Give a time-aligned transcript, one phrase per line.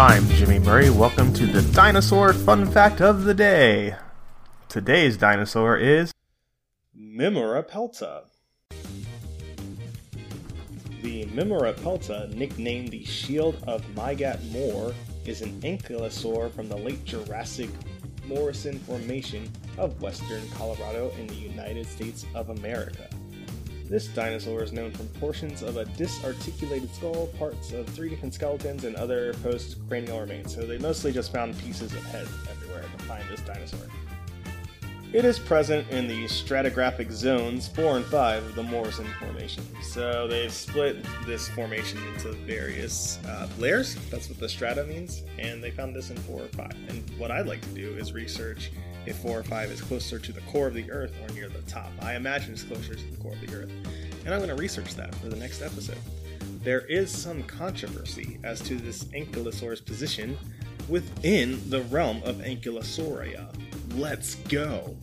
[0.00, 0.88] I'm Jimmy Murray.
[0.88, 3.96] Welcome to the Dinosaur Fun Fact of the Day.
[4.66, 6.10] Today's dinosaur is
[6.98, 8.22] Mymoorapelta.
[11.02, 14.94] The Mymoorapelta, nicknamed the Shield of Mygatt-Moore,
[15.26, 17.68] is an ankylosaur from the late Jurassic
[18.26, 23.06] Morrison Formation of western Colorado in the United States of America.
[23.90, 28.84] This dinosaur is known from portions of a disarticulated skull, parts of three different skeletons,
[28.84, 30.54] and other post cranial remains.
[30.54, 33.80] So they mostly just found pieces of head everywhere to find this dinosaur.
[35.12, 39.66] It is present in the stratigraphic zones 4 and 5 of the Morrison Formation.
[39.82, 43.96] So they've split this formation into various uh, layers.
[44.08, 45.24] That's what the strata means.
[45.36, 46.70] And they found this in 4 or 5.
[46.90, 48.70] And what I'd like to do is research
[49.04, 51.62] if 4 or 5 is closer to the core of the Earth or near the
[51.62, 51.90] top.
[52.00, 53.72] I imagine it's closer to the core of the Earth.
[54.24, 55.98] And I'm going to research that for the next episode.
[56.62, 60.38] There is some controversy as to this ankylosaur's position
[60.88, 63.52] within the realm of Ankylosauria.
[63.94, 64.96] Let's go!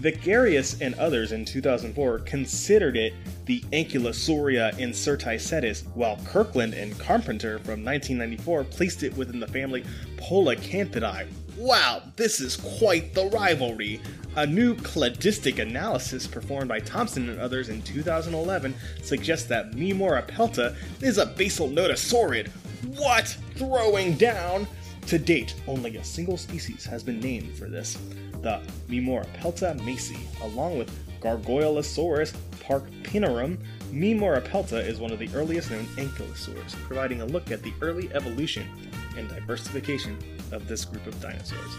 [0.00, 3.14] Vickaryous and others in 2004 considered it
[3.46, 9.84] the Ankylosauria incertae sedis, while Kirkland and Carpenter from 1994 placed it within the family
[10.16, 11.26] Polacanthidae.
[11.56, 14.00] Wow, this is quite the rivalry!
[14.36, 21.18] A new cladistic analysis performed by Thompson and others in 2011 suggests that Mymoorapelta is
[21.18, 22.48] a basal nodosaurid.
[22.96, 23.36] What?
[23.56, 24.68] Throwing down?
[25.08, 27.96] To date, only a single species has been named for this
[28.42, 33.56] the Mymoorapelta maysi, along with Gargoyleosaurus parkpinorum.
[33.90, 38.68] Mymoorapelta is one of the earliest known ankylosaurs, providing a look at the early evolution
[39.16, 40.18] and diversification
[40.52, 41.72] of this group of dinosaurs.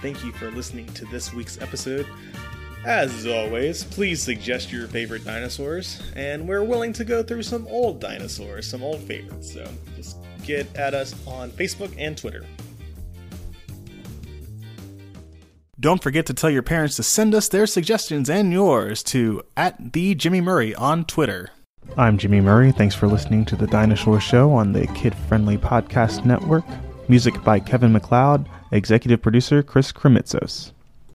[0.00, 2.06] Thank you for listening to this week's episode.
[2.84, 7.98] As always, please suggest your favorite dinosaurs, and we're willing to go through some old
[7.98, 12.44] dinosaurs, some old favorites, so just get at us on Facebook and Twitter.
[15.80, 19.94] Don't forget to tell your parents to send us their suggestions and yours to at
[19.94, 21.50] the Jimmy Murray on Twitter.
[21.96, 22.70] I'm Jimmy Murray.
[22.70, 26.64] Thanks for listening to the Dinosaur Show on the Kid Friendly Podcast Network.
[27.08, 30.73] Music by Kevin MacLeod, executive producer Chris Krimitsos.